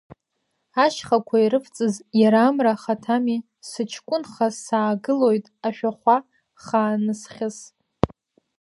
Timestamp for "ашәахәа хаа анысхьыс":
5.67-7.57